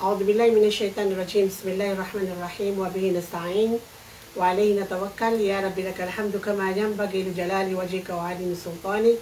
[0.00, 1.52] أعوذ بالله من الشيطان الرجيم.
[1.52, 2.72] بسم الله الرحمن الرحيم.
[2.80, 3.76] وبه نستعين
[4.36, 5.34] وعليه نتوكل.
[5.44, 9.20] يا رب لك الحمد كما ينبغي لجلال وجهك وعظيم سلطانك.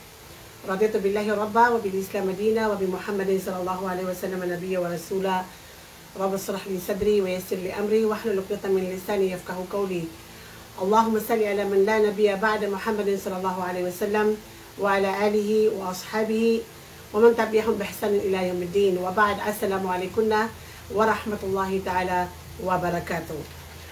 [0.71, 5.43] رضيت بالله ربا وبالإسلام دينا وبمحمد صلى الله عليه وسلم نبيا ورسولا.
[6.21, 10.05] رب اشرح لي صدري ويسر لي أمري واحلل عقدة من لساني يفقه قولي.
[10.83, 14.37] اللهم صل على من لا نبي بعد محمد صلى الله عليه وسلم
[14.79, 16.61] وعلى آله وأصحابه
[17.15, 18.95] ومن تبعهم بإحسان إلى يوم الدين.
[19.03, 20.31] وبعد السلام عليكم.
[20.93, 22.29] wa rahmatullahi ta'ala
[22.65, 23.39] wa barakatuh.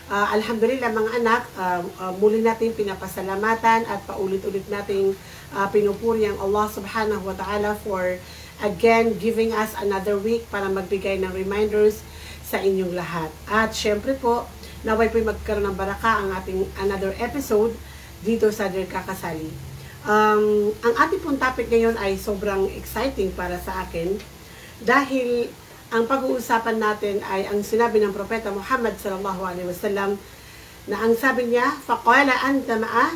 [0.07, 5.19] Uh, alhamdulillah mga anak, uh, uh, muli natin pinapasalamatan at paulit-ulit nating
[5.51, 8.15] uh, pinupuri ang Allah subhanahu wa ta'ala for
[8.63, 12.07] again giving us another week para magbigay ng reminders
[12.47, 13.29] sa inyong lahat.
[13.51, 14.47] At syempre po,
[14.87, 17.75] naway po magkaroon ng baraka ang ating another episode
[18.23, 19.51] dito sa Dear Kakasali.
[20.07, 24.15] Um, ang ating pong topic ngayon ay sobrang exciting para sa akin
[24.87, 25.51] dahil
[25.95, 30.19] ang pag-uusapan natin ay ang sinabi ng Propeta Muhammad sallallahu alaihi wasallam
[30.91, 33.07] na ang sabi niya, faqala anta ma'a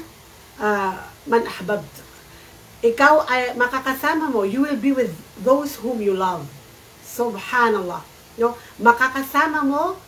[0.62, 0.94] ah,
[1.26, 1.90] man ahbabt.
[2.80, 5.12] Ikaw ay makakasama mo, you will be with
[5.42, 6.46] those whom you love.
[7.04, 8.02] Subhanallah.
[8.38, 8.56] No?
[8.80, 9.98] Makakasama mo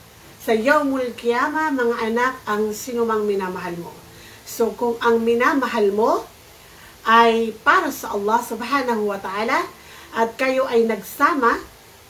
[0.42, 3.92] sa yawmul kiyama, mga anak, ang sinumang minamahal mo.
[4.42, 6.26] So, kung ang minamahal mo
[7.06, 9.66] ay para sa Allah subhanahu wa ta'ala
[10.14, 11.62] at kayo ay nagsama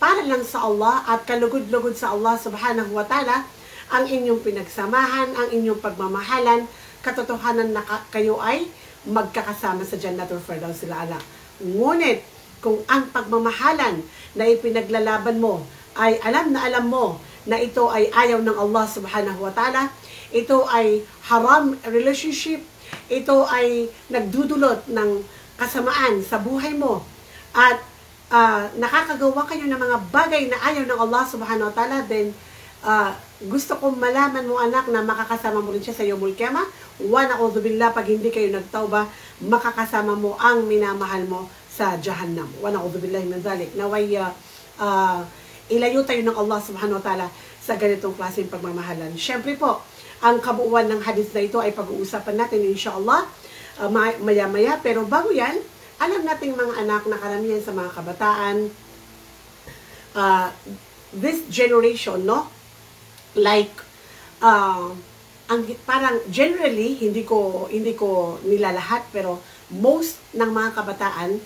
[0.03, 3.47] para lang sa Allah at kalugod-lugod sa Allah subhanahu wa ta'ala
[3.87, 6.67] ang inyong pinagsamahan, ang inyong pagmamahalan,
[7.07, 8.67] katotohanan na ka- kayo ay
[9.07, 11.23] magkakasama sa Jannatul Firdaus Ala.
[11.63, 12.27] Ngunit,
[12.59, 14.03] kung ang pagmamahalan
[14.35, 15.63] na ipinaglalaban mo
[15.95, 19.87] ay alam na alam mo na ito ay ayaw ng Allah subhanahu wa ta'ala,
[20.35, 22.59] ito ay haram relationship,
[23.07, 25.23] ito ay nagdudulot ng
[25.55, 27.07] kasamaan sa buhay mo
[27.55, 27.92] at
[28.33, 32.33] ah, nakakagawa kayo ng mga bagay na ayaw ng Allah subhanahu wa ta'ala, then
[32.83, 33.13] ah,
[33.45, 36.65] gusto kong malaman mo anak na makakasama mo rin siya sa Yomul Kiyama.
[36.99, 39.07] Wa na'udhu billah, pag hindi kayo nagtauba,
[39.45, 42.49] makakasama mo ang minamahal mo sa Jahannam.
[42.59, 43.77] Wa na'udhu billahi min dhalik.
[43.77, 44.33] Naway ah,
[44.81, 45.21] ah,
[45.69, 47.27] ilayo tayo ng Allah subhanahu wa ta'ala
[47.63, 49.15] sa ganitong klaseng pagmamahalan.
[49.15, 49.79] Siyempre po,
[50.23, 53.27] ang kabuuan ng hadith na ito ay pag-uusapan natin inshallah
[53.83, 54.79] uh, ma- maya-maya.
[54.79, 55.59] Pero bago yan,
[56.01, 58.57] alam nating mga anak na karamihan sa mga kabataan,
[60.17, 60.49] uh,
[61.13, 62.49] this generation, no?
[63.37, 63.73] Like,
[64.41, 64.93] uh,
[65.53, 71.37] ang parang generally hindi ko hindi ko nilalahat pero most ng mga kabataan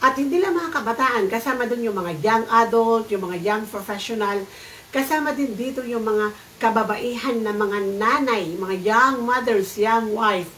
[0.00, 4.40] at hindi lang mga kabataan kasama dun yung mga young adult, yung mga young professional,
[4.88, 10.48] kasama din dito yung mga kababaihan na mga nanay, mga young mothers, young wife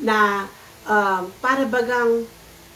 [0.00, 0.48] na
[0.86, 2.26] uh, para bagang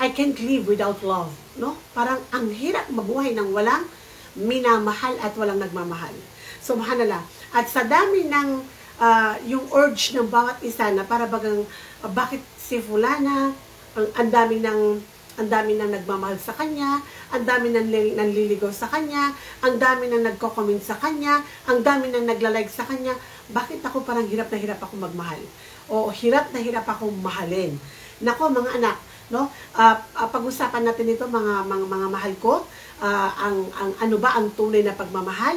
[0.01, 1.29] I can't live without love,
[1.61, 1.77] no?
[1.93, 3.85] Parang ang hirap mabuhay ng walang
[4.33, 6.17] minamahal at walang nagmamahal.
[6.65, 7.21] Subhanallah.
[7.53, 8.65] At sa dami ng
[8.97, 11.69] ah, yung urge ng bawat isa na para bagang
[12.01, 13.53] ah, bakit si fulana
[13.93, 14.81] ang, ang dami ng
[15.41, 17.01] ang dami nang nagmamahal sa kanya,
[17.33, 19.33] ang dami nang li- nanliligaw sa kanya,
[19.65, 23.17] ang dami nang nagko-comment sa kanya, ang dami nang nagla-like sa kanya.
[23.49, 25.41] Bakit ako parang hirap na hirap ako magmahal?
[25.89, 27.81] O hirap na hirap akong mahalin?
[28.21, 29.49] Nako mga anak, no?
[29.75, 32.55] Ah, pag-usapan natin ito mga mga, mga mahal ko,
[33.01, 35.57] ah, ang ang ano ba ang tunay na pagmamahal?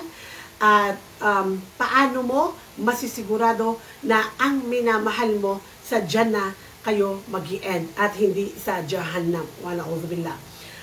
[0.64, 2.42] At um, paano mo
[2.80, 3.76] masisigurado
[4.08, 9.48] na ang minamahal mo sa Jannah kayo mag end at hindi sa Jahannam.
[9.64, 10.36] Wala billah.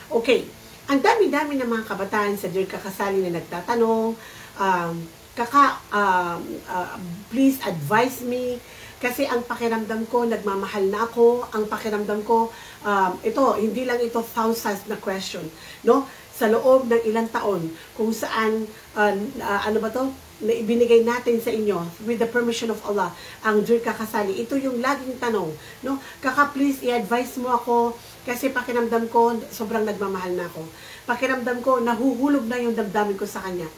[0.08, 0.48] Okay.
[0.90, 4.10] Ang dami-dami ng mga kabataan sa Dear Kakasali na nagtatanong,
[4.58, 4.94] um,
[5.38, 6.98] kaka, um, uh,
[7.30, 8.58] please advise me
[9.00, 12.52] kasi ang pakiramdam ko, nagmamahal na ako, ang pakiramdam ko,
[12.84, 15.42] um, ito, hindi lang ito thousands na question,
[15.88, 16.04] no?
[16.36, 21.36] Sa loob ng ilang taon, kung saan, uh, uh, ano ba to, na ibinigay natin
[21.36, 21.76] sa inyo
[22.08, 23.12] with the permission of Allah
[23.44, 24.40] ang Dear Kakasali.
[24.40, 25.52] Ito yung laging tanong,
[25.84, 26.00] no?
[26.24, 27.92] Kaka, please i-advise mo ako
[28.24, 30.64] kasi pakiramdam ko sobrang nagmamahal na ako.
[31.04, 33.68] Pakiramdam ko nahuhulog na yung damdamin ko sa kanya.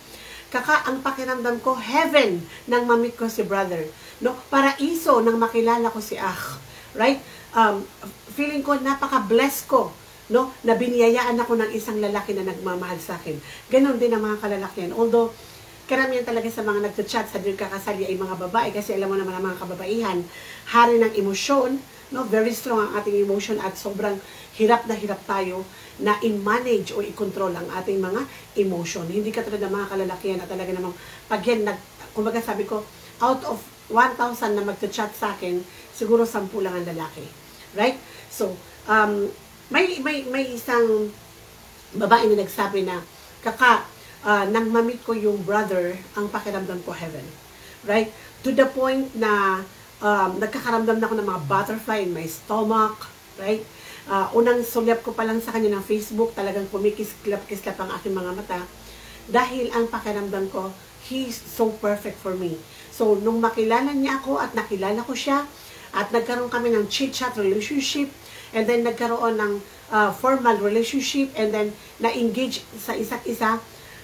[0.52, 3.88] Kaka, ang pakiramdam ko heaven nang mamit ko si brother,
[4.20, 4.36] no?
[4.52, 6.36] Paraiso nang makilala ko si ah.
[6.92, 7.24] Right?
[7.56, 7.86] Um,
[8.36, 9.92] feeling ko napaka-bless ko
[10.32, 13.36] no na biniyayaan ako ng isang lalaki na nagmamahal sa akin.
[13.68, 14.92] Ganon din ang mga kalalakihan.
[14.96, 15.32] Although,
[15.84, 19.36] karamihan talaga sa mga nagchat sa Dear Kakasali ay mga babae kasi alam mo naman
[19.36, 20.18] ang mga kababaihan,
[20.72, 21.76] hari ng emosyon,
[22.16, 22.24] no?
[22.24, 24.16] very strong ang ating emotion at sobrang
[24.56, 25.68] hirap na hirap tayo
[26.00, 28.24] na i-manage o i-control ang ating mga
[28.62, 29.04] emotion.
[29.04, 30.96] Hindi ka talaga mga kalalakihan na talaga namang
[31.28, 31.76] pag yan, nag,
[32.16, 32.80] kumbaga sabi ko,
[33.20, 37.26] out of 1,000 na magchat sa akin, siguro 10 lang ang lalaki.
[37.72, 37.96] Right?
[38.28, 38.54] So,
[38.86, 39.32] um,
[39.72, 41.08] may, may, may isang
[41.96, 43.00] babae na nagsabi na,
[43.40, 43.84] kaka,
[44.22, 47.24] ah, nang mamit ko yung brother, ang pakiramdam ko heaven.
[47.82, 48.12] Right?
[48.46, 49.64] To the point na
[50.02, 53.10] um, nagkakaramdam na ako ng mga butterfly in my stomach.
[53.38, 53.64] Right?
[54.10, 58.30] Ah, unang sulyap ko pa lang sa kanya ng Facebook, talagang kumikislap-kislap ang aking mga
[58.34, 58.60] mata.
[59.30, 60.74] Dahil ang pakiramdam ko,
[61.06, 62.58] he's so perfect for me.
[62.92, 65.48] So, nung makilala niya ako at nakilala ko siya,
[65.92, 68.12] at nagkaroon kami ng chit-chat relationship,
[68.52, 69.52] and then nagkaroon ng
[69.88, 73.56] uh, formal relationship, and then na-engage sa isa't isa,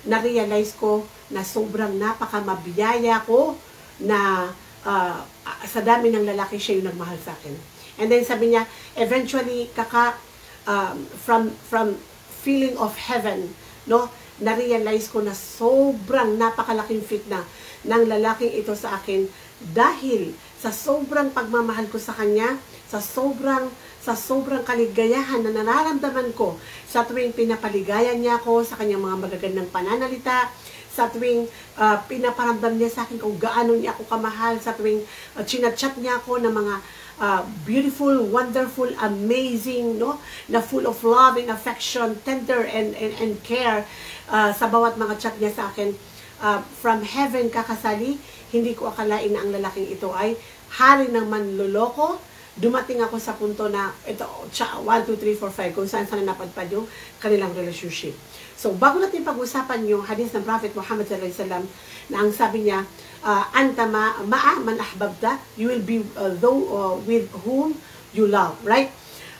[0.08, 3.60] na-realize ko na sobrang napakamabiyaya ko
[4.00, 4.48] na
[4.88, 5.20] uh,
[5.68, 7.52] sa dami ng lalaki siya yung nagmahal sa akin.
[7.98, 8.64] And then sabi niya,
[8.96, 10.16] eventually, kaka,
[10.64, 12.00] um, from, from
[12.40, 13.52] feeling of heaven,
[13.84, 14.08] no,
[14.38, 17.42] na-realize ko na sobrang napakalaking fit na
[17.86, 19.28] ng lalaking ito sa akin
[19.74, 22.58] dahil sa sobrang pagmamahal ko sa kanya,
[22.90, 26.56] sa sobrang sa sobrang kaligayahan na nararamdaman ko
[26.88, 30.48] sa tuwing pinapaligaya niya ako sa kanyang mga magagandang pananalita,
[30.88, 31.44] sa tuwing
[31.76, 35.04] uh, pinaparamdam niya sa akin kung gaano niya ako kamahal, sa tuwing
[35.36, 36.74] uh, chinachat niya ako ng mga
[37.20, 40.18] uh, beautiful, wonderful, amazing, no?
[40.48, 43.84] Na full of love and affection, tender and and, and care
[44.32, 45.92] uh, sa bawat mga chat niya sa akin.
[46.38, 48.14] Uh, from heaven kakasali,
[48.54, 50.38] hindi ko akalain na ang lalaking ito ay
[50.78, 52.20] hari ng manloloko.
[52.58, 56.66] Dumating ako sa punto na ito, 1, 2, 3, 4, 5, kung saan saan napadpad
[56.74, 56.86] yung
[57.22, 58.14] kanilang relationship.
[58.58, 61.62] So, bago natin pag-usapan yung hadith ng Prophet Muhammad wasallam
[62.10, 62.82] na ang sabi niya,
[63.22, 67.78] uh, anta ma, ma'a man ahbabta, you will be uh, though uh, with whom
[68.10, 68.90] you love, right?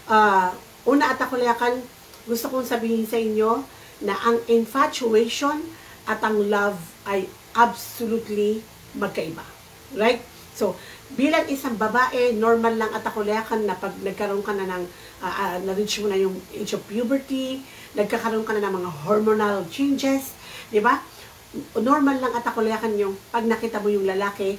[0.07, 0.55] Uh,
[0.87, 1.83] una at ako layakan,
[2.31, 3.67] gusto kong sabihin sa inyo
[4.07, 5.59] na ang infatuation
[6.09, 8.65] at ang love ay absolutely
[8.97, 9.45] magkaiba.
[9.93, 10.25] Right?
[10.57, 10.75] So,
[11.15, 14.85] bilang isang babae, normal lang at ako layakan na pag nagkaroon ka na ng,
[15.23, 17.63] uh, uh, na-reach mo na yung age of puberty,
[17.95, 20.35] nagkakaroon ka na ng mga hormonal changes,
[20.75, 20.99] di ba?
[21.79, 24.59] Normal lang at ako layakan yung pag nakita mo yung lalaki,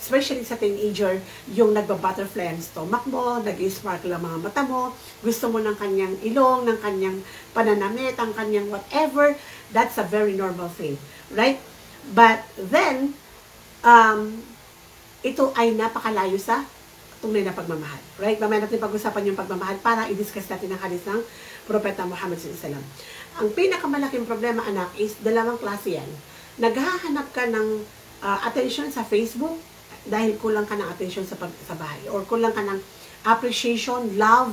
[0.00, 1.20] especially sa teenager,
[1.52, 6.64] yung nagba-butterfly ang stomach mo, nag-sparkle ang mga mata mo, gusto mo ng kanyang ilong,
[6.64, 7.20] ng kanyang
[7.52, 9.36] pananamit, ang kanyang whatever,
[9.76, 10.96] that's a very normal thing,
[11.36, 11.60] right?
[12.16, 13.12] But then,
[13.84, 14.40] um,
[15.20, 16.64] ito ay napakalayo sa
[17.20, 18.00] tunay na pagmamahal.
[18.16, 18.40] Right?
[18.40, 21.20] Mamaya natin pag-usapan yung pagmamahal para i-discuss natin ang hadith ng
[21.68, 22.80] Propeta Muhammad SAW.
[23.36, 26.10] Ang pinakamalaking problema, anak, is dalawang klase yan.
[26.56, 27.84] Naghahanap ka ng
[28.24, 29.60] uh, attention sa Facebook
[30.10, 32.82] dahil kulang ka ng attention sa, pag, sa bahay or kulang ka ng
[33.24, 34.52] appreciation, love,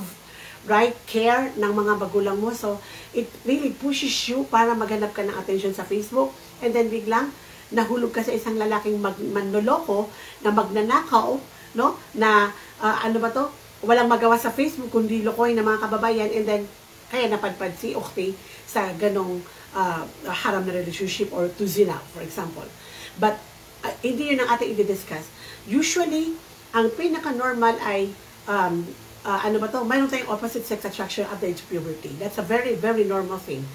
[0.69, 2.54] right, care ng mga magulang mo.
[2.54, 2.77] So,
[3.15, 6.30] it really pushes you para maghanap ka ng attention sa Facebook
[6.62, 7.33] and then biglang
[7.71, 10.07] nahulog ka sa isang lalaking mag, manloloko
[10.44, 11.36] na magnanakaw,
[11.75, 11.88] no?
[12.15, 13.51] Na uh, ano ba to?
[13.83, 16.62] Walang magawa sa Facebook kundi lokoy ng mga kababayan and then
[17.07, 18.36] kaya napadpad si Ukti
[18.68, 19.39] sa ganong
[19.71, 22.68] uh, haram na relationship or to zina, for example.
[23.15, 23.39] But
[23.83, 25.27] uh, hindi yun ang ating i-discuss.
[25.67, 26.33] Usually,
[26.71, 28.15] ang pinaka-normal ay
[28.47, 28.87] um,
[29.27, 29.83] uh, ano ba to?
[29.83, 32.15] Mayroon tayong opposite sex attraction at the age of puberty.
[32.15, 33.67] That's a very, very normal thing.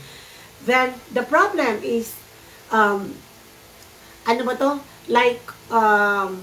[0.65, 2.17] Then, the problem is,
[2.73, 3.13] um,
[4.25, 4.71] ano ba to?
[5.13, 6.41] Like, um,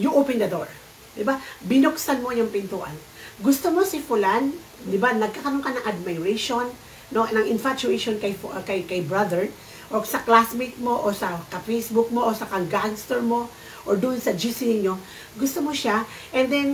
[0.00, 0.72] you open the door.
[1.14, 1.38] Diba?
[1.62, 2.96] Binuksan mo yung pintuan.
[3.38, 6.70] Gusto mo si Fulan, di ba, nagkakaroon ka ng admiration,
[7.12, 8.34] no, ng infatuation kay,
[8.66, 9.50] kay, kay brother,
[9.90, 13.50] o sa classmate mo, o sa ka-Facebook mo, o sa ka-gangster mo,
[13.84, 14.96] or doon sa GC niyo,
[15.36, 16.68] gusto mo siya, and then,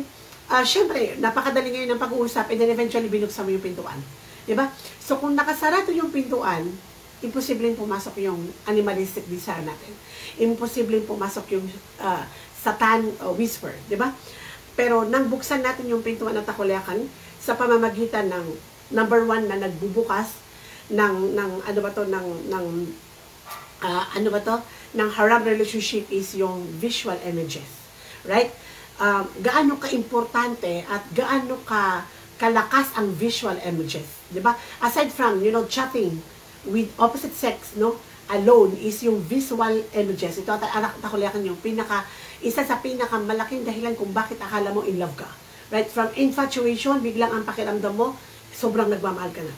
[0.51, 3.99] uh, syempre, napakadali ngayon ng pag-uusap, and then eventually binuksan mo yung pintuan.
[4.47, 4.71] Di ba?
[5.03, 6.67] So, kung nakasarado yung pintuan,
[7.21, 9.93] imposibleng pumasok yung animalistic desire natin.
[10.41, 11.67] Imposibleng pumasok yung
[12.01, 12.25] uh,
[12.57, 14.13] satan uh, whisper, di ba?
[14.73, 17.05] Pero nang buksan natin yung pintuan at takuliakan
[17.37, 18.45] sa pamamagitan ng
[18.93, 20.41] number one na nagbubukas
[20.91, 22.67] ng ng ano ba to ng ng
[23.87, 24.57] uh, ano ba to
[24.97, 27.67] ng haram relationship is yung visual images
[28.27, 28.51] right
[28.99, 32.05] um, gaano ka importante at gaano ka
[32.41, 36.19] kalakas ang visual images di ba aside from you know chatting
[36.69, 37.97] with opposite sex, no,
[38.29, 40.43] alone is yung visual images.
[40.43, 42.05] Ito at takuliakan yung pinaka,
[42.45, 45.29] isa sa pinaka malaking dahilan kung bakit akala mo in love ka.
[45.71, 45.87] Right?
[45.87, 48.19] From infatuation, biglang ang pakiramdam mo,
[48.51, 49.55] sobrang nagmamahal ka na.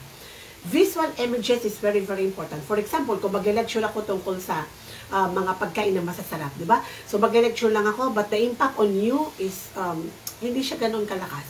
[0.63, 2.63] Visual images is very, very important.
[2.63, 4.63] For example, kung mag-lecture ako tungkol sa
[5.11, 6.79] uh, mga pagkain na masasarap, di ba?
[7.09, 10.07] So mag-lecture lang ako, but the impact on you is, um,
[10.39, 11.49] hindi siya ganun kalakas.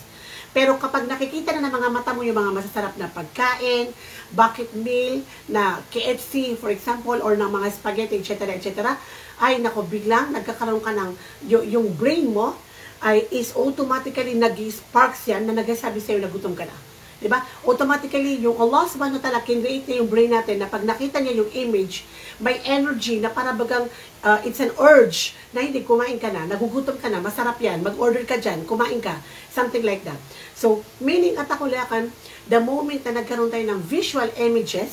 [0.54, 3.90] Pero kapag nakikita na ng mga mata mo yung mga masasarap na pagkain,
[4.38, 8.94] bucket meal, na KFC, for example, or ng mga spaghetti, etc., etc.,
[9.42, 11.12] ay nako, biglang nagkakaroon ka ng,
[11.50, 12.54] yung, yung brain mo,
[13.04, 16.93] ay is automatically nag-sparks yan na nagsasabi sa'yo na gutom ka na.
[17.24, 17.40] Di ba?
[17.64, 21.40] Automatically, yung Allah subhanahu wa ta'ala kinreate niya yung brain natin na pag nakita niya
[21.40, 22.04] yung image,
[22.44, 23.88] may energy na para bagang
[24.28, 28.28] uh, it's an urge na hindi kumain ka na, nagugutom ka na, masarap yan, mag-order
[28.28, 30.20] ka dyan, kumain ka, something like that.
[30.52, 32.12] So, meaning at ako lakan,
[32.52, 34.92] the moment na nagkaroon tayo ng visual images,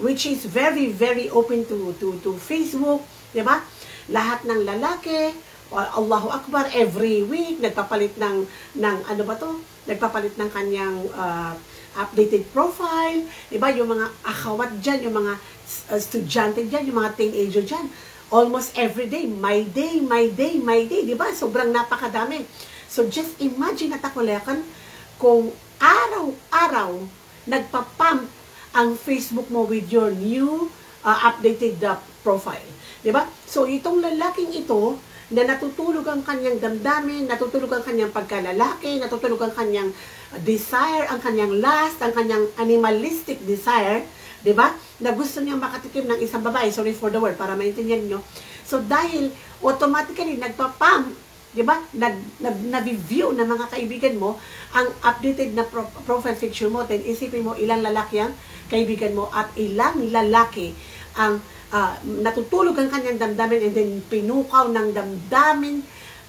[0.00, 3.04] which is very, very open to, to, to Facebook,
[3.36, 3.60] di ba?
[4.08, 5.36] Lahat ng lalaki,
[5.74, 8.48] Allahu Akbar, every week, nagpapalit ng,
[8.80, 9.75] ng ano ba to?
[9.86, 11.54] Nagpapalit ng kanyang uh,
[11.96, 13.72] updated profile, di ba?
[13.72, 15.34] Yung mga akawat dyan, yung mga
[15.90, 17.88] uh, estudyante dyan, yung mga teenager dyan,
[18.28, 21.30] almost every day, my day, my day, my day, di ba?
[21.32, 22.44] Sobrang napakadami.
[22.90, 24.60] So just imagine at ako lekan,
[25.16, 27.06] kung araw-araw
[27.48, 28.28] nagpapump
[28.76, 30.68] ang Facebook mo with your new
[31.00, 32.66] uh, updated uh, profile.
[33.00, 33.24] Di ba?
[33.48, 39.54] So itong lalaking ito, na natutulog ang kanyang damdamin, natutulog ang kanyang pagkalalaki, natutulog ang
[39.54, 39.90] kanyang
[40.46, 44.06] desire, ang kanyang lust, ang kanyang animalistic desire,
[44.46, 44.70] di ba?
[45.02, 48.18] Na gusto niyang makatikim ng isang babae, sorry for the word, para maintindihan niyo.
[48.62, 49.34] So dahil
[49.66, 51.10] automatically nagpapam,
[51.50, 51.74] di ba?
[51.90, 54.38] Nag, nag, nag-view ng mga kaibigan mo
[54.78, 58.30] ang updated na pro- profile picture mo, then isipin mo ilang lalaki ang
[58.70, 60.70] kaibigan mo at ilang lalaki
[61.18, 61.42] ang
[61.72, 65.82] uh, natutulog ang kanyang damdamin and then pinukaw ng damdamin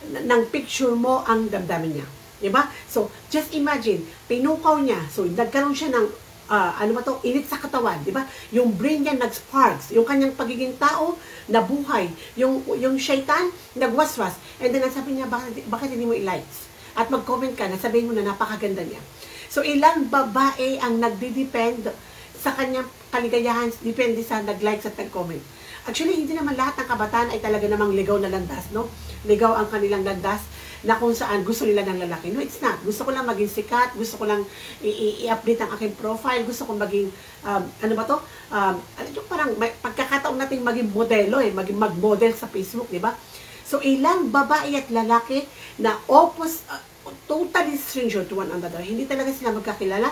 [0.08, 2.08] ng picture mo ang damdamin niya.
[2.38, 2.70] Diba?
[2.86, 5.01] So, just imagine, pinukaw niya.
[5.10, 6.06] So, nagkaroon siya ng,
[6.53, 7.98] uh, ano ba to, init sa katawan.
[8.06, 8.29] Diba?
[8.53, 9.89] Yung brain niya nag-sparks.
[9.98, 11.17] Yung kanyang pagiging tao,
[11.50, 12.13] nabuhay.
[12.38, 14.38] Yung, yung shaitan, nagwaswas.
[14.62, 16.70] And then, sabi niya, bakit, bakit hindi mo i-likes?
[16.94, 19.01] At mag-comment ka, nasabihin mo na napakaganda niya.
[19.50, 21.89] So, ilang babae ang nagdi-depend
[22.38, 25.42] sa kanyang kaligayahan, depende sa nag-like at nag-comment.
[25.88, 28.92] Actually, hindi naman lahat ng kabataan ay talaga namang ligaw na landas, no?
[29.24, 30.44] Ligaw ang kanilang landas
[30.84, 32.30] na kung saan gusto nila ng lalaki.
[32.30, 32.78] No, it's not.
[32.84, 34.44] Gusto ko lang maging sikat, gusto ko lang
[34.84, 37.08] i-update ang aking profile, gusto ko maging,
[37.48, 38.18] um, ano ba to?
[38.52, 43.02] Um, ano yung parang may, pagkakataon natin maging modelo eh, maging mag-model sa Facebook, di
[43.02, 43.16] ba?
[43.64, 45.48] So, ilang babae at lalaki
[45.82, 46.84] na opposite, uh,
[47.28, 48.84] totally stranger to one another.
[48.84, 50.12] Hindi talaga sila magkakilala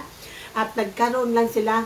[0.55, 1.83] at nagkaroon lang sila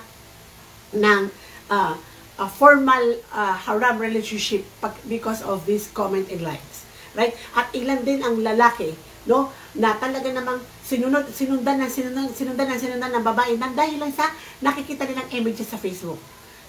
[0.93, 1.29] ng
[1.69, 1.93] uh,
[2.39, 4.63] a formal uh, haram relationship
[5.11, 6.87] because of this comment and likes.
[7.11, 7.35] Right?
[7.51, 8.95] At ilan din ang lalaki,
[9.27, 13.99] no, na talaga namang sinunod, sinundan ng sinundan, sinundan ng sinundan ng babae nang dahil
[13.99, 14.31] lang sa
[14.63, 16.17] nakikita nilang images sa Facebook.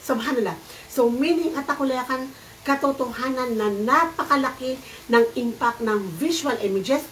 [0.02, 0.58] Subhanallah.
[0.90, 2.32] So, meaning at ako layakan
[2.66, 4.76] katotohanan na napakalaki
[5.08, 7.06] ng impact ng visual images,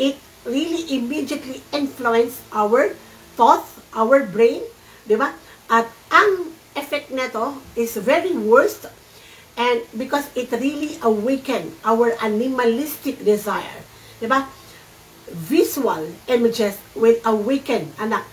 [0.00, 0.16] it
[0.48, 2.96] really immediately influence our
[3.36, 4.64] thoughts, our brain,
[5.04, 5.36] di ba?
[5.68, 8.86] At ang effect nito is very worst
[9.54, 13.82] and because it really awaken our animalistic desire.
[14.18, 14.46] Di ba?
[15.30, 18.26] Visual images will awaken, anak,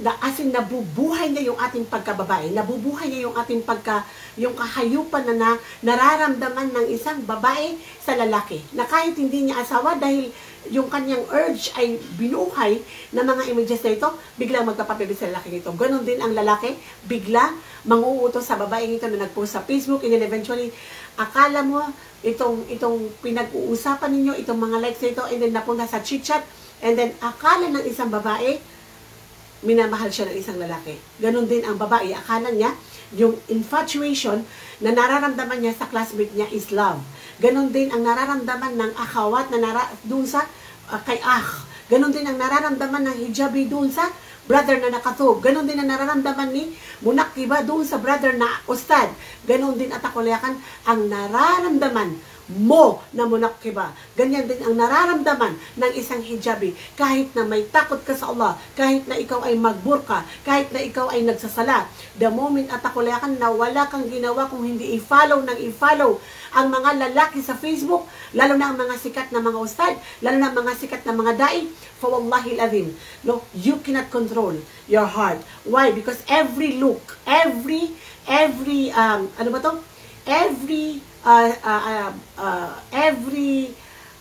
[0.00, 4.04] na as in nabubuhay niya yung ating pagkababae, nabubuhay niya yung ating pagka,
[4.40, 5.50] yung kahayupan na, na
[5.84, 8.60] nararamdaman ng isang babae sa lalaki.
[8.72, 10.32] Na kahit hindi niya asawa dahil
[10.70, 12.78] yung kanyang urge ay binuhay
[13.10, 15.74] na mga images na ito, bigla magpapapibig sa lalaki nito.
[15.74, 16.78] Ganon din ang lalaki,
[17.08, 17.50] bigla
[17.82, 20.70] manguutos sa babae nito na nagpost sa Facebook and then eventually,
[21.18, 21.82] akala mo
[22.22, 26.46] itong, itong pinag-uusapan ninyo, itong mga likes nito and then napunta sa chit-chat
[26.78, 28.62] and then akala ng isang babae,
[29.62, 30.98] minamahal siya ng isang lalaki.
[31.18, 32.74] Ganon din ang babae, akala niya,
[33.12, 34.42] yung infatuation
[34.82, 36.98] na nararamdaman niya sa classmate niya is love.
[37.40, 40.44] Ganon din ang nararamdaman ng akawat na nara, dun sa
[40.92, 41.44] uh, kay ah.
[41.88, 44.08] Ganon din ang nararamdaman ng hijabi dun sa
[44.48, 45.38] brother na nakatog.
[45.44, 46.72] Ganon din ang nararamdaman ni
[47.04, 49.12] Munakiba dun sa brother na ustad.
[49.46, 50.58] Ganon din at akulayakan
[50.88, 53.94] ang nararamdaman mo na munakiba.
[54.14, 56.76] Ganyan din ang nararamdaman ng isang hijabi.
[56.94, 61.10] Kahit na may takot ka sa Allah, kahit na ikaw ay magburka, kahit na ikaw
[61.12, 61.88] ay nagsasala,
[62.20, 66.20] the moment at akulayakan na wala kang ginawa kung hindi i-follow ng i-follow
[66.52, 68.04] ang mga lalaki sa Facebook,
[68.36, 71.32] lalo na ang mga sikat na mga ustad, lalo na ang mga sikat na mga
[71.40, 71.64] dai,
[71.96, 72.92] for wallahi azim,
[73.24, 74.52] no, you cannot control
[74.84, 75.40] your heart.
[75.64, 75.96] Why?
[75.96, 77.96] Because every look, every,
[78.28, 79.72] every, um, ano ba to?
[80.28, 83.74] Every uh, uh, uh, every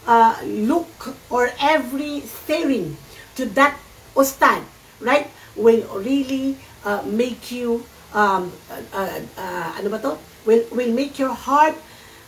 [0.07, 2.97] uh, look or every staring
[3.35, 3.77] to that
[4.15, 4.63] ustad,
[4.99, 8.51] right, will really uh, make you, um,
[8.93, 10.17] uh, uh, ano ba to?
[10.45, 11.77] Will, will make your heart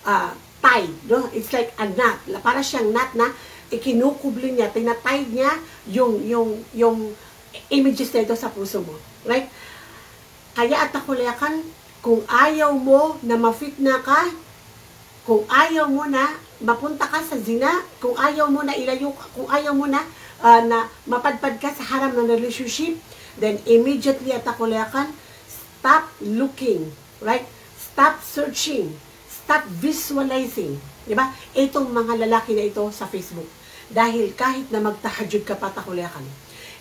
[0.05, 1.29] uh, tied, no?
[1.33, 2.21] It's like a knot.
[2.45, 3.33] Para siyang knot na
[3.73, 5.49] ikinukubli niya, tinatay niya
[5.89, 6.97] yung, yung, yung
[7.73, 8.93] images na ito sa puso mo.
[9.25, 9.49] Right?
[10.53, 11.65] Kaya at nakulayakan,
[12.03, 14.29] kung ayaw mo na ma-fitna ka,
[15.23, 19.71] kung ayaw mo na mapunta ka sa zina, kung ayaw mo na ilayo, kung ayaw
[19.71, 20.03] mo na
[20.43, 22.99] uh, na mapadpad ka sa haram ng relationship,
[23.39, 25.15] then immediately atakulakan,
[25.47, 26.91] stop looking,
[27.23, 27.47] right?
[27.79, 28.95] Stop searching,
[29.27, 30.75] stop visualizing,
[31.07, 31.31] di ba?
[31.55, 33.47] Itong mga lalaki na ito sa Facebook.
[33.93, 36.25] Dahil kahit na magtahajud ka patakulakan,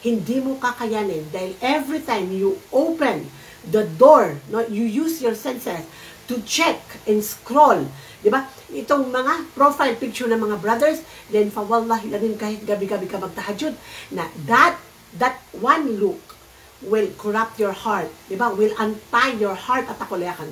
[0.02, 3.30] hindi mo kakayanin dahil every time you open
[3.62, 5.86] the door, no, you use your senses
[6.26, 7.86] to check and scroll,
[8.22, 8.46] di ba?
[8.70, 13.18] Itong mga profile picture ng mga brothers, then fa wallahi na rin kahit gabi-gabi ka
[13.18, 13.74] magtahajud,
[14.14, 14.78] na that,
[15.18, 16.22] that one look
[16.82, 18.50] will corrupt your heart, di ba?
[18.54, 20.50] Will untie your heart at akulayakan.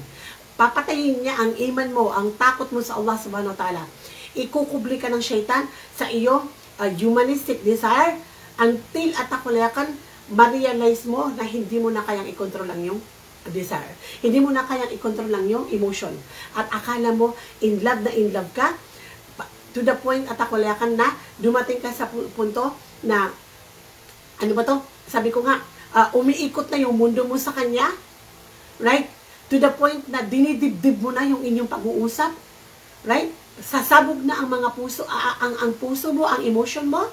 [0.58, 3.82] Papatayin niya ang iman mo, ang takot mo sa Allah subhanahu wa ta'ala.
[4.36, 6.46] Ikukubli ka ng shaitan sa iyong
[6.78, 8.18] uh, humanistic desire
[8.60, 9.90] until at akulayakan,
[10.30, 13.00] ma-realize mo na hindi mo na kayang i-control ang iyong
[13.48, 13.96] desire.
[14.20, 16.12] Hindi mo na kayang i-control lang yung emotion.
[16.52, 17.32] At akala mo,
[17.64, 18.76] in love na in love ka,
[19.70, 22.74] to the point at akulayakan na dumating ka sa pu- punto
[23.06, 23.30] na,
[24.42, 24.82] ano ba to?
[25.06, 25.62] Sabi ko nga,
[25.94, 27.88] ah, umiikot na yung mundo mo sa kanya,
[28.82, 29.08] right?
[29.48, 32.34] To the point na dinidibdib mo na yung inyong pag-uusap,
[33.06, 33.30] right?
[33.62, 37.08] Sasabog na ang mga puso, ah, ang, ang puso mo, ang emotion mo,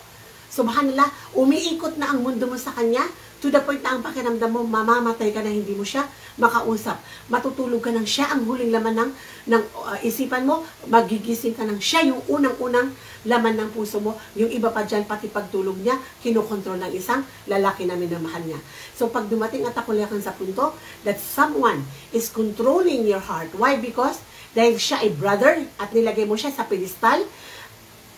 [0.48, 3.03] Subhanallah, umiikot na ang mundo mo sa kanya
[3.41, 6.06] to the point na ang pakiramdam mo, mamamatay ka na hindi mo siya
[6.38, 7.01] makausap.
[7.34, 9.12] Matutulog ka ng siya ang huling laman ng,
[9.50, 12.94] ng uh, isipan mo, magigising ka ng siya yung unang-unang
[13.25, 14.15] laman ng puso mo.
[14.38, 18.62] Yung iba pa dyan, pati pagtulog niya, kinokontrol ng isang lalaki na minamahal niya.
[18.94, 23.51] So pag dumating at akuliakan sa punto that someone is controlling your heart.
[23.58, 23.82] Why?
[23.82, 24.22] Because
[24.53, 27.25] dahil siya ay brother at nilagay mo siya sa pedestal,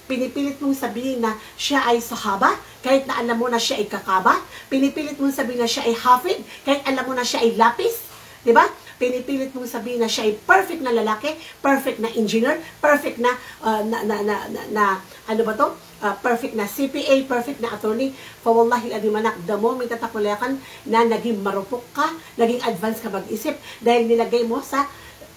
[0.09, 4.41] pinipilit mong sabihin na siya ay sahaba, kahit na alam mo na siya ay kakaba.
[4.65, 8.09] Pinipilit mong sabihin na siya ay hafid, kahit alam mo na siya ay lapis.
[8.41, 8.65] Di ba?
[8.97, 13.85] Pinipilit mong sabihin na siya ay perfect na lalaki, perfect na engineer, perfect na, uh,
[13.85, 14.83] na, na, na, na, na,
[15.29, 15.77] ano ba to?
[15.99, 18.11] Uh, perfect na CPA, perfect na attorney.
[18.41, 20.57] For wallahi adim anak, the moment tatapulakan
[20.89, 24.89] na naging marupok ka, naging advanced ka mag-isip, dahil nilagay mo sa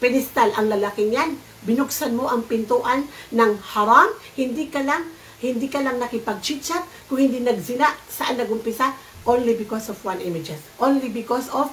[0.02, 5.06] pedestal ang lalaking yan, binuksan mo ang pintuan ng haram, hindi ka lang,
[5.42, 8.94] hindi ka lang nakipag-chit-chat, kung hindi nagzina, saan nagumpisa?
[9.22, 10.58] Only because of one images.
[10.82, 11.70] Only because of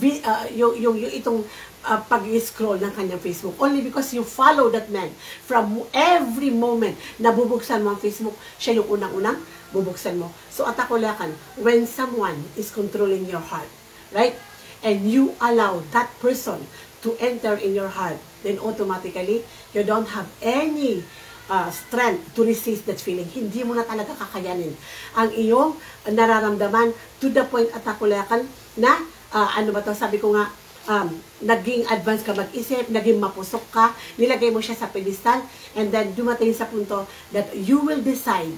[0.00, 1.40] uh, yung, yung, yung itong
[1.84, 3.56] uh, pag-scroll ng kanyang Facebook.
[3.56, 5.10] Only because you follow that man.
[5.48, 9.40] From every moment na bubuksan mo ang Facebook, siya yung unang-unang
[9.72, 10.28] bubuksan mo.
[10.52, 13.68] So, atakulakan, when someone is controlling your heart,
[14.12, 14.36] right?
[14.80, 16.64] And you allow that person
[17.00, 21.04] to enter in your heart, then automatically, you don't have any
[21.48, 23.26] uh, strength to resist that feeling.
[23.26, 24.76] Hindi mo na talaga kakayanin
[25.16, 28.46] ang iyong nararamdaman to the point at akulakan
[28.78, 30.52] na, uh, ano ba to, sabi ko nga,
[30.86, 31.08] um,
[31.42, 35.42] naging advance ka mag-isip, naging mapusok ka, nilagay mo siya sa pedestal,
[35.74, 38.54] and then dumating sa punto that you will decide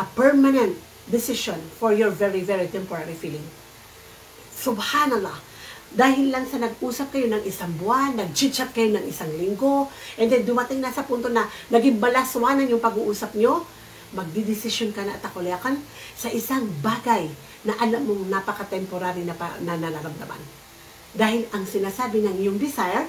[0.00, 0.74] a permanent
[1.10, 3.44] decision for your very, very temporary feeling.
[4.54, 5.51] Subhanallah.
[5.92, 10.40] Dahil lang sa nag-usap kayo ng isang buwan, nag-chit-chat kayo ng isang linggo, and then
[10.40, 13.68] dumating na sa punto na naging balaswanan yung pag-uusap nyo,
[14.16, 15.76] magdidesisyon ka na at akulayakan
[16.16, 17.28] sa isang bagay
[17.68, 20.40] na alam mong napaka-temporary na, pa, na nararamdaman.
[21.12, 23.04] Dahil ang sinasabi ng iyong desire,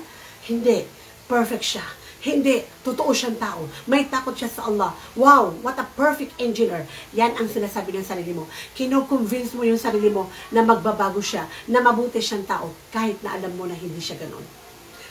[0.52, 0.84] hindi,
[1.28, 1.88] perfect siya.
[2.24, 3.68] Hindi, totoo siyang tao.
[3.84, 4.96] May takot siya sa Allah.
[5.20, 6.88] Wow, what a perfect engineer.
[7.12, 8.48] Yan ang sinasabi ng sarili mo.
[8.72, 13.52] Kino-convince mo yung sarili mo na magbabago siya, na mabuti siyang tao, kahit na alam
[13.60, 14.44] mo na hindi siya ganon.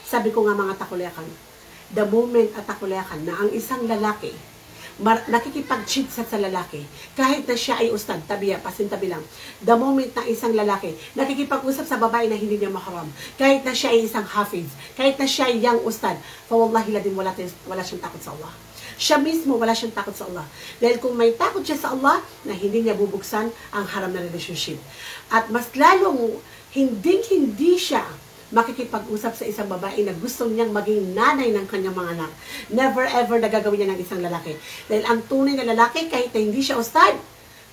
[0.01, 1.29] Sabi ko nga mga takulekan,
[1.93, 4.33] the moment at takulekan na ang isang lalaki
[5.01, 6.85] mar- nakikipag-cheat sa, sa lalaki,
[7.17, 9.23] kahit na siya ay ustad, tabi, pasintabi lang.
[9.63, 13.93] The moment na isang lalaki nakikipag-usap sa babae na hindi niya maharam, kahit na siya
[13.93, 17.33] ay isang hafiz, kahit na siya ay young ustad, fa wallahi ladin wala,
[17.65, 18.53] wala siyang takot sa Allah.
[18.93, 20.45] Siya mismo wala siyang takot sa Allah.
[20.77, 24.77] Dahil kung may takot siya sa Allah, na hindi niya bubuksan ang haram na relationship.
[25.33, 26.37] At mas lalong
[26.73, 28.05] hindi-hindi siya
[28.53, 32.31] makikipag-usap sa isang babae na gusto niyang maging nanay ng kanyang mga anak.
[32.69, 34.53] Never ever na gagawin niya ng isang lalaki.
[34.85, 37.17] Dahil ang tunay na lalaki, kahit na hindi siya ustad,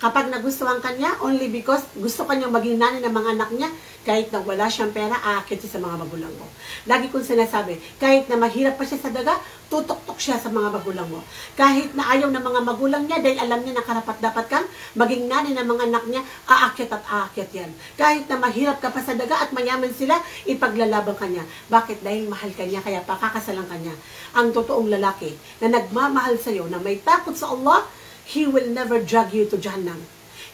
[0.00, 3.68] kapag nagustuhan kanya, only because gusto kanyang maging nanay ng mga anak niya,
[4.00, 6.48] kahit na wala siyang pera, aakit siya sa mga magulang mo.
[6.88, 9.36] Lagi kong sinasabi, kahit na mahirap pa siya sa daga,
[9.68, 11.20] tutok-tok siya sa mga magulang mo.
[11.52, 15.28] Kahit na ayaw ng mga magulang niya, dahil alam niya na karapat dapat kang maging
[15.28, 17.70] nanay ng mga anak niya, aakit at aakit yan.
[18.00, 20.16] Kahit na mahirap ka pa sa daga at mayaman sila,
[20.48, 21.44] ipaglalaban ka niya.
[21.68, 22.00] Bakit?
[22.00, 23.92] Dahil mahal ka niya, kaya pakakasalan ka niya.
[24.32, 27.84] Ang totoong lalaki na nagmamahal sa iyo, na may takot sa Allah,
[28.30, 29.98] He will never drag you to Jahannam.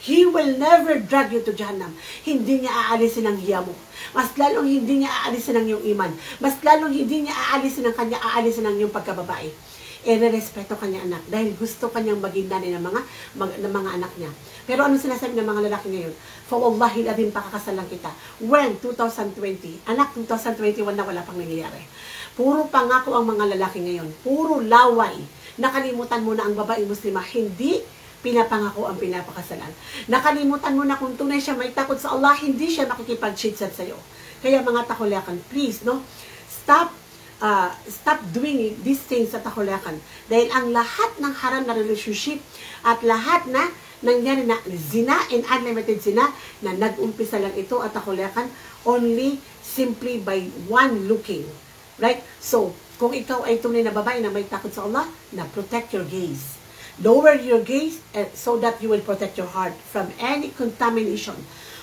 [0.01, 1.93] He will never drag you to Jahannam.
[2.25, 3.77] Hindi niya aalisin ang hiya mo.
[4.17, 6.09] Mas lalong hindi niya aalisin ang iyong iman.
[6.41, 9.53] Mas lalong hindi niya aalisin ang kanya, aalisin ang iyong pagkababae.
[10.07, 13.01] ire-respeto kanya anak dahil gusto kanyang maging nanay ng mga,
[13.43, 14.31] mag, ng mga anak niya.
[14.62, 16.15] Pero ano sinasabi ng mga lalaki ngayon?
[16.47, 18.15] For wallahi ladim pakakasalan kita.
[18.47, 18.79] When?
[18.79, 19.91] 2020.
[19.91, 21.83] Anak, 2021 na wala pang nangyayari.
[22.39, 24.07] Puro pangako ang mga lalaki ngayon.
[24.23, 25.19] Puro laway.
[25.57, 27.21] Nakalimutan mo na ang babae muslima.
[27.25, 27.81] Hindi
[28.21, 29.71] pinapangako ang pinapakasalan.
[30.11, 33.97] Nakalimutan mo na kung tunay siya may takot sa Allah, hindi siya makikipag-cheat sa iyo.
[34.42, 36.03] Kaya mga takulakan, please, no?
[36.51, 36.90] Stop
[37.40, 40.01] uh, stop doing these things sa takulakan.
[40.29, 42.40] Dahil ang lahat ng haram na relationship
[42.85, 43.69] at lahat na
[44.05, 46.29] nangyari na zina and unlimited zina
[46.61, 48.49] na nag-umpisa lang ito at takulakan
[48.85, 51.49] only simply by one looking.
[51.97, 52.21] Right?
[52.38, 55.04] So, kung ikaw ay tunay na babae na may takot sa Allah,
[55.37, 56.56] na protect your gaze.
[56.96, 61.37] Lower your gaze uh, so that you will protect your heart from any contamination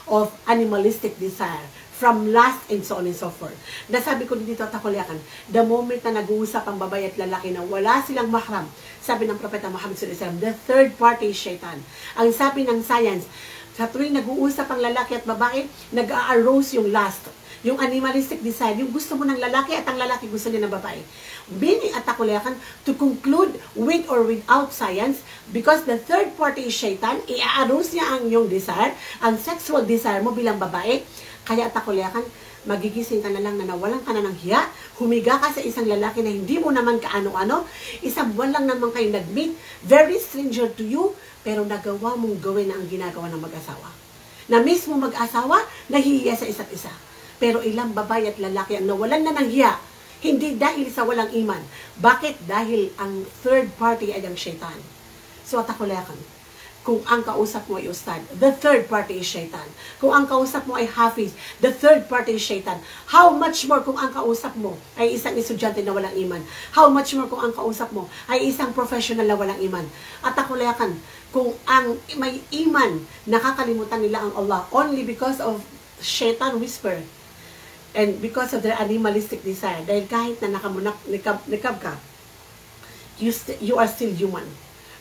[0.09, 1.61] of animalistic desire,
[1.93, 3.53] from lust and so on and so forth.
[3.93, 5.21] Nasabi ko dito at takulyakan,
[5.53, 8.65] the moment na nag-uusap ang babae at lalaki na wala silang mahram,
[8.99, 11.77] sabi ng Propeta Muhammad SAW, the third party is shaitan.
[12.17, 13.29] Ang sabi ng science,
[13.77, 17.29] sa tuwing nag-uusap ang lalaki at babae, nag-a-arose yung lust
[17.63, 20.99] yung animalistic desire, yung gusto mo ng lalaki at ang lalaki gusto niya ng babae.
[21.47, 25.23] Bini at takulakan to conclude with or without science
[25.55, 28.91] because the third party is shaitan, i-arouse niya ang iyong desire,
[29.23, 31.01] ang sexual desire mo bilang babae,
[31.47, 32.23] kaya takulakan,
[32.63, 34.67] magigising ka na lang na nawalan ka na ng hiya,
[34.99, 37.67] humiga ka sa isang lalaki na hindi mo naman kaano-ano,
[38.03, 41.11] isang buwan lang naman kayo nag-meet, very stranger to you,
[41.43, 43.91] pero nagawa mong gawin ang ginagawa ng mag-asawa.
[44.47, 46.91] Na mismo mag-asawa, nahihiya sa isa't isa.
[47.43, 49.75] Pero ilang babae at lalaki ang nawalan na ng hiya,
[50.23, 51.59] hindi dahil sa walang iman.
[51.99, 52.47] Bakit?
[52.47, 54.79] Dahil ang third party ay ang shaitan.
[55.43, 56.15] So, atakulakan.
[56.87, 59.67] Kung ang kausap mo ay ustad, the third party is shaitan.
[59.99, 62.79] Kung ang kausap mo ay hafiz, the third party is shaitan.
[63.11, 66.43] How much more kung ang kausap mo ay isang estudyante na walang iman?
[66.71, 69.83] How much more kung ang kausap mo ay isang professional na walang iman?
[70.23, 70.95] At akulakan,
[71.35, 75.59] kung ang may iman, nakakalimutan nila ang Allah only because of
[76.03, 77.03] shaitan whisper
[77.93, 81.93] and because of their animalistic desire, dahil kahit na nakamunak, nikab, nikab ka,
[83.21, 83.29] you,
[83.61, 84.45] you are still human.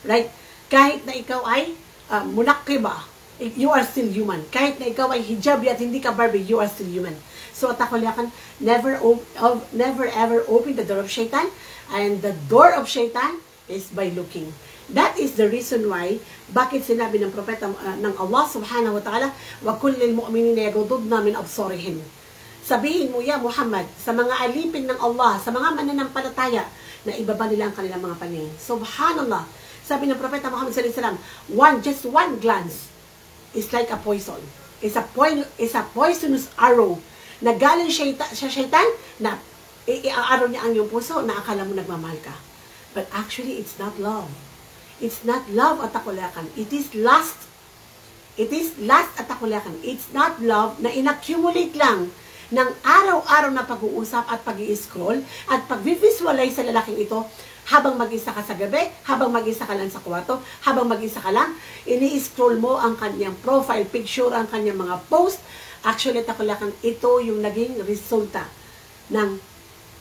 [0.05, 0.29] Right?
[0.69, 1.73] Kahit na ikaw ay
[2.09, 4.45] uh, munakiba, you are still human.
[4.53, 7.17] Kahit na ikaw ay hijab at hindi ka Barbie, you are still human.
[7.53, 9.25] So, atakulyakan, never, op-
[9.73, 11.49] never ever open the door of shaitan,
[11.93, 14.53] and the door of shaitan is by looking.
[14.91, 16.19] That is the reason why,
[16.51, 19.31] bakit sinabi ng propeta uh, ng Allah subhanahu wa ta'ala,
[19.63, 22.03] wa kullil mu'minina yagududna min absorihim.
[22.63, 26.63] Sabihin mo, ya Muhammad, sa mga alipin ng Allah, sa mga mananampalataya,
[27.03, 28.51] na ibaba nila ang kanilang mga paningin.
[28.55, 29.43] Subhanallah.
[29.83, 31.19] Sabi ng Propeta Muhammad sallallahu alaihi wasallam,
[31.51, 32.87] one, just one glance
[33.51, 34.39] is like a poison.
[34.79, 36.99] Is a, poison, is a poisonous arrow
[37.43, 38.87] na galing shaitan, sa shaitan
[39.19, 39.39] na
[39.83, 42.35] i-araw niya ang iyong puso na akala mo nagmamahal ka.
[42.95, 44.31] But actually, it's not love.
[45.03, 46.47] It's not love at takulakan.
[46.55, 47.51] It is lust.
[48.39, 49.83] It is lust at takulakan.
[49.83, 52.15] It's not love na inaccumulate lang
[52.53, 57.25] ng araw-araw na pag-uusap at pag scroll at pag-visualize sa lalaking ito
[57.73, 61.57] habang mag-isa ka sa gabi, habang mag-isa ka lang sa kwarto, habang mag-isa ka lang,
[61.89, 65.41] ini-scroll mo ang kanyang profile picture, ang kanyang mga post.
[65.81, 68.45] Actually, takulakan, ito yung naging resulta
[69.09, 69.39] ng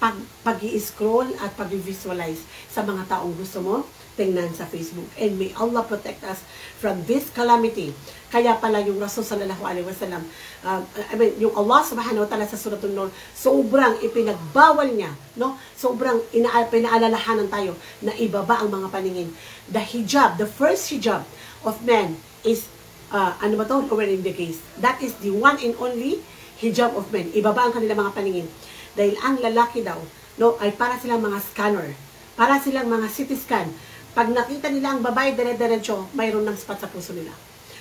[0.02, 3.76] pag, pag-i-scroll at pag-visualize sa mga taong gusto mo
[4.14, 5.08] tingnan sa Facebook.
[5.16, 6.44] And may Allah protect us
[6.76, 7.96] from this calamity.
[8.32, 10.24] Kaya pala yung Rasul sallallahu alaihi wasallam,
[10.64, 10.80] uh,
[11.12, 15.60] I mean, yung Allah subhanahu wa ta'ala sa suratul Nur, sobrang ipinagbawal niya, no?
[15.76, 19.28] Sobrang ina pinaalalahanan tayo na ibaba ang mga paningin.
[19.68, 21.28] The hijab, the first hijab
[21.64, 22.68] of men is
[23.12, 23.84] uh, ano ba to?
[23.86, 24.58] Lower in the case.
[24.80, 26.24] That is the one and only
[26.58, 27.30] hijab of men.
[27.36, 28.48] Ibaba ang kanilang mga paningin.
[28.96, 30.00] Dahil ang lalaki daw,
[30.40, 31.92] no, ay para silang mga scanner.
[32.32, 33.68] Para silang mga CT scan.
[34.12, 37.32] Pag nakita nila ang babae dire-diretso, mayroon ng spot sa puso nila.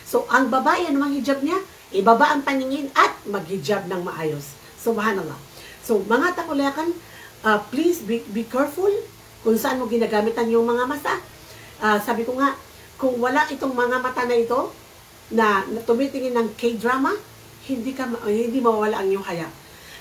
[0.07, 1.59] So, ang babae, ano ang hijab niya?
[1.91, 4.55] Ibaba ang paningin at maghijab ng maayos.
[4.79, 5.35] Subhanallah.
[5.83, 6.95] So, mga takulakan,
[7.43, 8.91] uh, please be, be careful
[9.43, 11.15] kung saan mo ginagamit ang iyong mga mata.
[11.83, 12.55] Uh, sabi ko nga,
[12.95, 14.71] kung wala itong mga mata na ito,
[15.31, 17.15] na, na tumitingin ng K-drama,
[17.67, 19.47] hindi ka hindi mawawala ang iyong haya.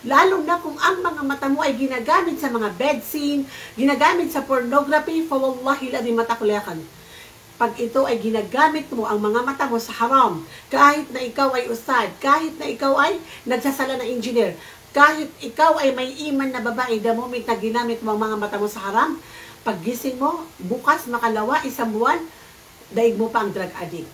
[0.01, 3.45] Lalo na kung ang mga mata mo ay ginagamit sa mga bed scene,
[3.77, 6.81] ginagamit sa pornography, fa wallahi la di matakuliakan.
[7.61, 10.41] Pag ito ay ginagamit mo ang mga mata mo sa haram,
[10.73, 14.57] kahit na ikaw ay ustad, kahit na ikaw ay nagsasala na engineer,
[14.97, 18.57] kahit ikaw ay may iman na babae, the moment na ginamit mo ang mga mata
[18.57, 19.21] mo sa haram,
[19.61, 22.25] paggising mo, bukas, makalawa, isang buwan,
[22.89, 24.09] daig mo pa ang drug addict.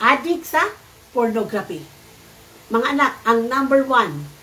[0.00, 0.64] Addict sa
[1.12, 1.84] pornography.
[2.72, 4.39] Mga anak, ang number one,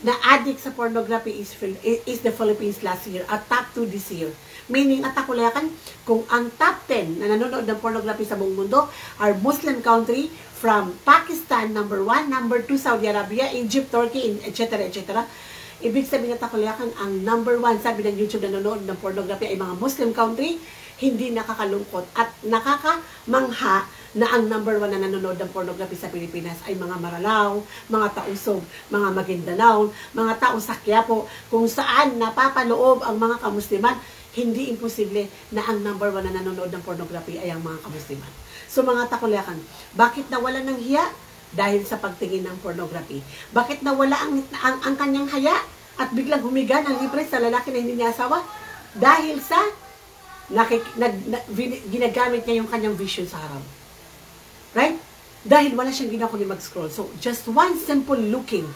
[0.00, 1.52] na addict sa pornography is,
[1.84, 4.32] is the Philippines last year, at top 2 this year.
[4.70, 5.68] Meaning, at akulayakan,
[6.06, 8.88] kung ang top 10 na nanonood ng pornography sa buong mundo
[9.20, 15.26] are Muslim country from Pakistan, number 1, number 2, Saudi Arabia, Egypt, Turkey, etc., etc.,
[15.80, 19.56] Ibig sabihin na takulayakan, ang number one, sabi ng YouTube na nanonood ng pornography ay
[19.56, 20.60] mga Muslim country,
[21.00, 26.74] hindi nakakalungkot at nakakamangha na ang number one na nanonood ng pornography sa Pilipinas ay
[26.74, 33.38] mga Maralaw, mga Tausog, mga Maguindanao, mga tao sa Quiapo, kung saan napapaloob ang mga
[33.38, 33.94] kamusliman,
[34.34, 38.30] hindi imposible na ang number one na nanonood ng pornography ay ang mga kamusliman.
[38.70, 39.58] So mga takulayakan,
[39.94, 41.06] bakit nawala ng hiya?
[41.50, 43.22] dahil sa pagtingin ng pornography.
[43.50, 45.56] Bakit nawala ang, ang, ang kanyang haya
[45.98, 48.42] at biglang humiga ng libre sa lalaki na hindi niya asawa?
[48.94, 49.58] Dahil sa
[50.50, 51.38] nakik, nag, na,
[51.90, 53.62] ginagamit niya yung kanyang vision sa harap.
[54.76, 54.98] Right?
[55.40, 56.92] Dahil wala siyang ginawa kundi mag-scroll.
[56.92, 58.68] So, just one simple looking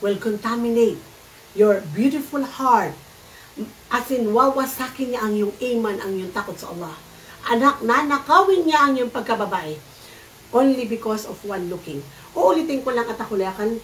[0.00, 0.98] will contaminate
[1.52, 2.96] your beautiful heart.
[3.92, 6.94] As in, wawasakin niya ang iyong iman, ang iyong takot sa Allah.
[7.50, 9.76] Anak, nanakawin niya ang iyong pagkababae
[10.50, 12.02] only because of one looking.
[12.34, 13.78] Uulitin ko lang at akulakan,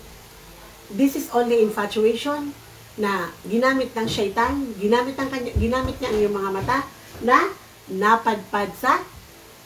[0.91, 2.55] this is only infatuation
[2.97, 6.79] na ginamit ng shaitan, ginamit, ng kanya, ginamit niya ang iyong mga mata
[7.23, 7.39] na
[7.87, 8.99] napadpad sa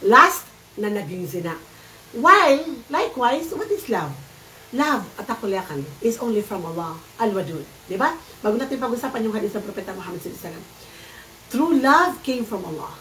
[0.04, 0.44] last
[0.76, 1.56] na naging zina.
[2.10, 4.10] While, likewise, what is love?
[4.74, 7.62] Love at akulakan is only from Allah, Al-Wadud.
[7.86, 8.14] Di ba?
[8.42, 10.54] Bago natin pag-usapan yung hadith ng Propeta Muhammad SAW.
[11.50, 12.94] True love came from Allah.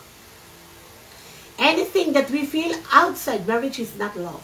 [1.61, 4.41] Anything that we feel outside marriage is not love.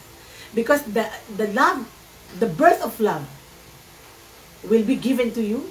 [0.53, 1.89] Because the, the love,
[2.37, 3.25] the birth of love
[4.65, 5.69] will be given to you.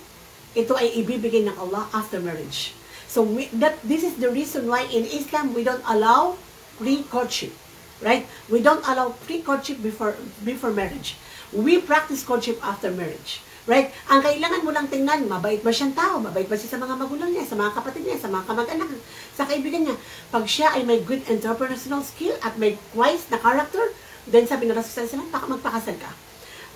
[0.55, 2.75] Ito ay ibibigay ng Allah after marriage.
[3.07, 6.35] So we, that this is the reason why in Islam we don't allow
[6.79, 7.55] pre-courtship.
[8.03, 8.27] Right?
[8.51, 11.15] We don't allow pre-courtship before before marriage.
[11.55, 13.45] We practice courtship after marriage.
[13.65, 13.97] Right?
[14.13, 16.21] Ang kailangan mo lang tingnan, mabait ba siyang tao?
[16.21, 18.89] Mabait ba siya sa mga magulang niya, sa mga kapatid niya, sa mga kamag-anak,
[19.33, 19.97] sa kaibigan niya?
[20.29, 23.97] Pag siya ay may good interpersonal skill at may wise na character,
[24.29, 26.13] then sabi ng Rasul Sallallahu Alaihi magpakasal ka.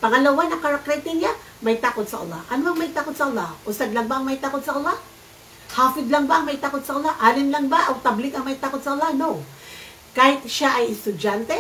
[0.01, 1.29] Pangalawa na criteria,
[1.61, 2.41] may takot sa Allah.
[2.49, 3.53] Ano ang may takot sa Allah?
[3.67, 4.97] Usad lang ba ang may takot sa Allah?
[5.75, 7.13] Hafid lang ba ang may takot sa Allah?
[7.21, 9.13] Alim lang ba o tablik ang may takot sa Allah?
[9.13, 9.45] No.
[10.19, 11.55] Kahit siya ay estudyante,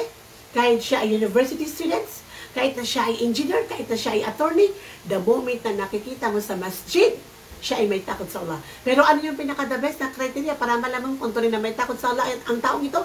[0.50, 2.26] kahit siya ay university students,
[2.58, 4.74] kahit na siya ay engineer, kahit na siya ay attorney,
[5.06, 7.14] the moment na nakikita mo sa masjid,
[7.62, 8.58] siya ay may takot sa Allah.
[8.82, 12.10] Pero ano yung pinaka-the best na criteria para malamang kung tunay na may takot sa
[12.10, 12.98] Allah ang taong ito?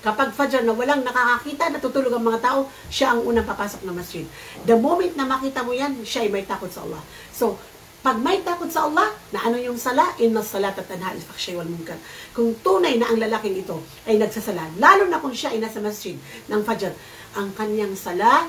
[0.00, 4.24] Kapag Fajr na walang nakakakita, natutulog ang mga tao, siya ang unang papasok ng masjid.
[4.62, 7.02] The moment na makita mo yan, siya ay may takot sa Allah.
[7.34, 7.58] So,
[8.00, 10.16] pag may takot sa Allah, na ano yung sala?
[10.16, 12.00] Inna salat at tanha al-fakshay wal munkar.
[12.32, 13.76] Kung tunay na ang lalaking ito
[14.08, 16.16] ay nagsasala, lalo na kung siya ay nasa masjid
[16.48, 16.96] ng Fajr,
[17.36, 18.48] ang kanyang sala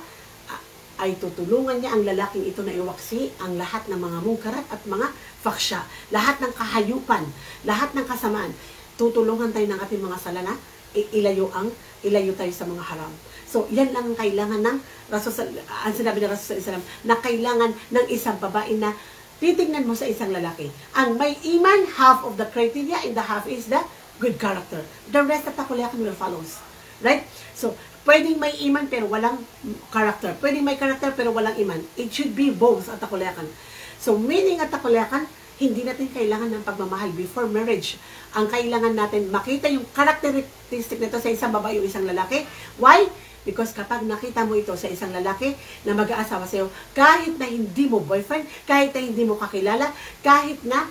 [1.01, 5.09] ay tutulungan niya ang lalaking ito na iwaksi ang lahat ng mga mungkarat at mga
[5.41, 5.81] faksya,
[6.13, 7.25] lahat ng kahayupan,
[7.65, 8.53] lahat ng kasamaan.
[9.01, 10.53] Tutulungan tayo ng ating mga sala na
[10.93, 11.73] ilayo ang
[12.05, 13.11] ilayo tayo sa mga haram.
[13.49, 14.77] So, yan lang ang kailangan ng
[15.11, 16.61] Rasul, ang sinabi ng Rasul
[17.03, 18.95] na kailangan ng isang babae na
[19.41, 20.69] titignan mo sa isang lalaki.
[20.93, 23.81] Ang may iman, half of the criteria, and the half is the
[24.21, 24.85] good character.
[25.09, 26.61] The rest at takuliakan will follows.
[27.01, 27.25] Right?
[27.57, 27.73] So,
[28.05, 29.41] pwedeng may iman pero walang
[29.89, 30.37] character.
[30.37, 31.81] Pwedeng may character pero walang iman.
[31.97, 33.49] It should be both at takuliakan.
[33.97, 35.25] So, meaning at takuliakan,
[35.61, 37.97] hindi natin kailangan ng pagmamahal before marriage.
[38.33, 42.45] Ang kailangan natin, makita yung characteristic nito sa isang babae o isang lalaki.
[42.81, 43.09] Why?
[43.41, 48.01] Because kapag nakita mo ito sa isang lalaki na mag-aasawa sa'yo, kahit na hindi mo
[48.01, 49.89] boyfriend, kahit na hindi mo kakilala,
[50.21, 50.85] kahit na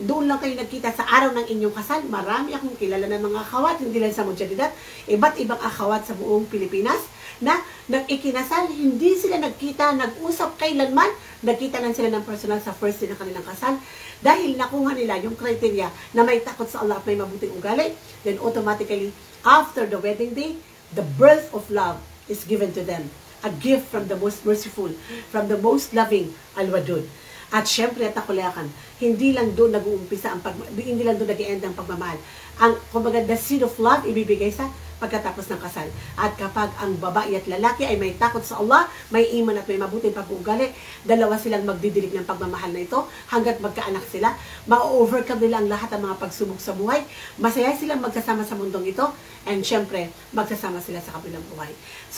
[0.00, 3.84] doon lang kayo nagkita sa araw ng inyong kasal, marami akong kilala ng mga akhawat,
[3.84, 4.72] hindi lang sa Mujadidat,
[5.12, 7.04] iba't ibang akhawat sa buong Pilipinas,
[7.40, 11.08] na nag-ikinasal, hindi sila nagkita, nag-usap kailanman,
[11.44, 13.76] nagkita lang sila ng personal sa first day ng kanilang kasal,
[14.20, 17.92] dahil nakuha nila yung criteria na may takot sa Allah at may mabuting ugali,
[18.24, 19.12] then automatically,
[19.44, 20.56] after the wedding day,
[20.94, 23.10] the birth of love is given to them.
[23.40, 24.92] A gift from the most merciful,
[25.32, 27.08] from the most loving, Al-Wadud.
[27.50, 28.70] At syempre, at akulayakan,
[29.02, 32.20] hindi lang doon nag-uumpisa ang pag, hindi lang doon nag-end ang pagmamahal.
[32.62, 34.68] Ang, kumbaga, the seed of love ibibigay sa
[35.00, 35.88] pagkatapos ng kasal.
[36.14, 39.76] At kapag ang babae at lalaki ay may takot sa Allah, may iman at may
[39.76, 40.70] mabuting pag-uugali,
[41.02, 44.32] dalawa silang magdidilig ng pagmamahal na ito hanggat magkaanak sila,
[44.70, 47.04] ma-overcome nila ang lahat ng mga pagsubok sa buhay,
[47.36, 49.04] masaya silang magkasama sa mundong ito,
[49.44, 51.68] and syempre, magkasama sila sa kabilang buhay.
[51.68, 52.08] So,